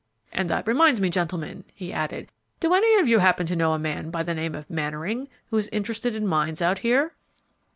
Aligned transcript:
And 0.33 0.49
that 0.49 0.67
reminds 0.67 0.99
me, 0.99 1.11
gentlemen," 1.11 1.63
he 1.75 1.93
added, 1.93 2.31
"do 2.59 2.73
any 2.73 2.95
of 2.99 3.07
you 3.07 3.19
happen 3.19 3.45
to 3.45 3.55
know 3.55 3.73
a 3.73 3.77
man 3.77 4.09
by 4.09 4.23
the 4.23 4.33
name 4.33 4.55
of 4.55 4.67
Mannering, 4.67 5.27
who 5.51 5.57
is 5.57 5.67
interested 5.69 6.15
in 6.15 6.25
mines 6.25 6.59
out 6.59 6.79
here?" 6.79 7.13